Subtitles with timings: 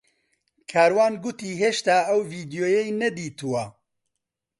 [0.71, 3.63] کاروان گوتی هێشتا ئەو ڤیدیۆیەی نەدیتووە.